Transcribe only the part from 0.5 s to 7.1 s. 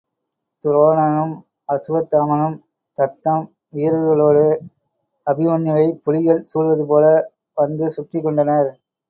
துரோணனும் அசுவத்தாமனும் தத்தம் வீரர்களோடு அபிமன்யுவைப் புலிகள் சூழ்வது போல